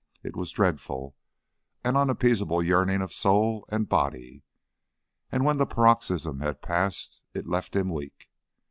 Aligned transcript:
It 0.23 0.35
was 0.35 0.51
a 0.51 0.55
dreadful, 0.55 1.15
an 1.83 1.95
unappeasable 1.95 2.63
yearning 2.63 3.03
of 3.03 3.13
soul 3.13 3.67
and 3.69 3.87
body, 3.87 4.41
and 5.31 5.45
when 5.45 5.59
the 5.59 5.67
paroxysm 5.67 6.39
had 6.39 6.59
passed, 6.63 7.21
it 7.35 7.45
left 7.45 7.75
him 7.75 7.91
weak. 7.91 8.27